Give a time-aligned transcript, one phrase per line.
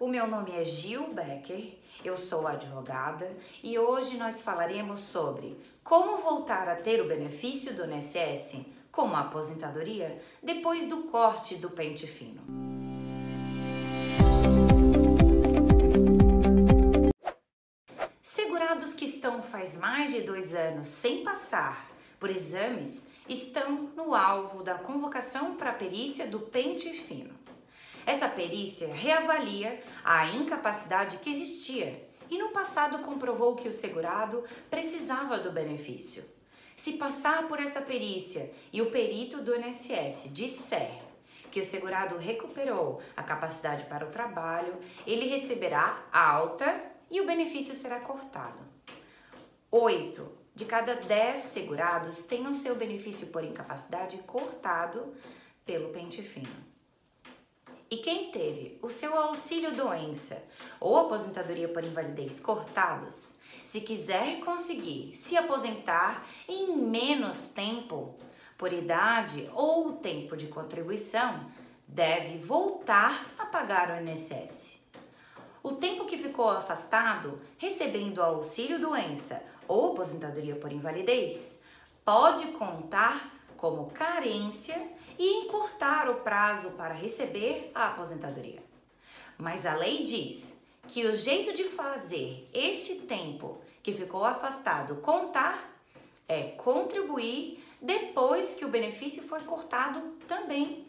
[0.00, 6.16] O meu nome é Gil Becker, eu sou advogada e hoje nós falaremos sobre como
[6.16, 12.06] voltar a ter o benefício do INSS, como a aposentadoria, depois do corte do pente
[12.06, 12.40] fino.
[18.22, 24.62] Segurados que estão faz mais de dois anos sem passar por exames estão no alvo
[24.62, 27.39] da convocação para a perícia do pente fino.
[28.06, 35.38] Essa perícia reavalia a incapacidade que existia e no passado comprovou que o segurado precisava
[35.38, 36.24] do benefício.
[36.76, 40.90] Se passar por essa perícia e o perito do INSS disser
[41.50, 46.80] que o segurado recuperou a capacidade para o trabalho, ele receberá alta
[47.10, 48.58] e o benefício será cortado.
[49.70, 55.14] Oito de cada dez segurados têm o seu benefício por incapacidade cortado
[55.64, 56.79] pelo pente fino.
[57.90, 60.46] E quem teve o seu auxílio doença
[60.78, 68.14] ou aposentadoria por invalidez cortados, se quiser conseguir se aposentar em menos tempo,
[68.56, 71.50] por idade ou tempo de contribuição,
[71.88, 74.80] deve voltar a pagar o INSS.
[75.60, 81.60] O tempo que ficou afastado recebendo auxílio doença ou aposentadoria por invalidez
[82.04, 88.62] pode contar como carência e encurtar o prazo para receber a aposentadoria.
[89.36, 95.78] Mas a lei diz que o jeito de fazer este tempo que ficou afastado contar
[96.26, 100.86] é contribuir depois que o benefício foi cortado também.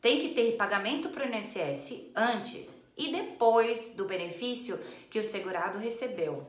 [0.00, 4.78] Tem que ter pagamento para o INSS antes e depois do benefício
[5.10, 6.46] que o segurado recebeu.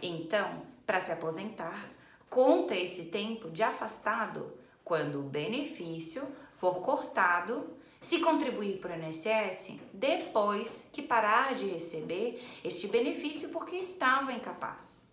[0.00, 1.90] Então, para se aposentar,
[2.32, 9.78] conta esse tempo de afastado quando o benefício for cortado se contribuir para o INSS
[9.92, 15.12] depois que parar de receber este benefício porque estava incapaz.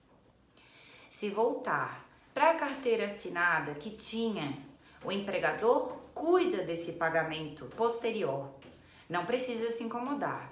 [1.09, 4.57] Se voltar para a carteira assinada que tinha,
[5.03, 8.49] o empregador cuida desse pagamento posterior.
[9.09, 10.49] Não precisa se incomodar.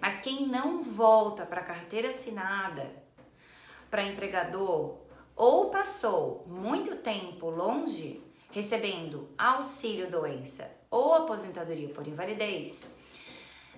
[0.00, 2.88] Mas quem não volta para a carteira assinada,
[3.90, 5.05] para empregador
[5.36, 12.96] ou passou muito tempo longe recebendo auxílio doença ou aposentadoria por invalidez,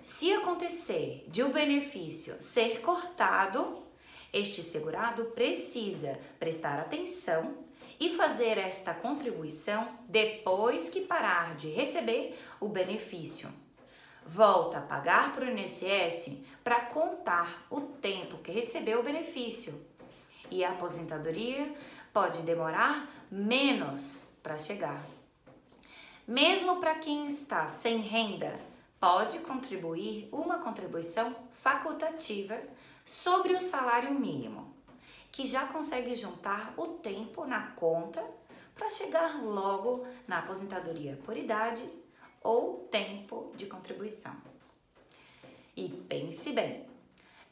[0.01, 3.83] se acontecer de o benefício ser cortado,
[4.33, 7.67] este segurado precisa prestar atenção
[7.99, 13.49] e fazer esta contribuição depois que parar de receber o benefício.
[14.25, 19.75] Volta a pagar para o INSS para contar o tempo que recebeu o benefício
[20.51, 21.75] e a aposentadoria
[22.13, 25.05] pode demorar menos para chegar.
[26.27, 28.59] Mesmo para quem está sem renda,
[29.01, 32.59] pode contribuir uma contribuição facultativa
[33.05, 34.75] sobre o salário mínimo,
[35.33, 38.23] que já consegue juntar o tempo na conta
[38.75, 41.89] para chegar logo na aposentadoria por idade
[42.43, 44.37] ou tempo de contribuição.
[45.77, 46.87] E pense bem,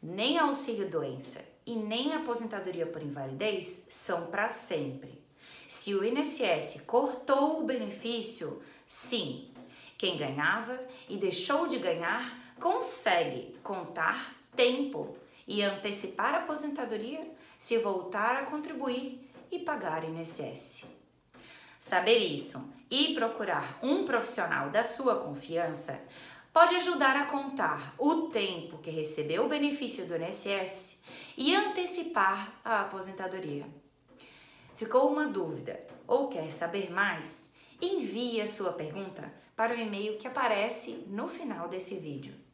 [0.02, 5.20] nem auxílio doença e nem aposentadoria por invalidez são para sempre.
[5.68, 9.50] Se o INSS cortou o benefício, sim,
[9.98, 10.78] quem ganhava
[11.08, 15.16] e deixou de ganhar consegue contar tempo
[15.46, 17.26] e antecipar a aposentadoria
[17.58, 20.86] se voltar a contribuir e pagar INSS.
[21.78, 26.00] Saber isso e procurar um profissional da sua confiança
[26.56, 31.02] pode ajudar a contar o tempo que recebeu o benefício do INSS
[31.36, 33.66] e antecipar a aposentadoria.
[34.74, 37.52] Ficou uma dúvida ou quer saber mais?
[37.78, 42.45] Envie a sua pergunta para o e-mail que aparece no final desse vídeo.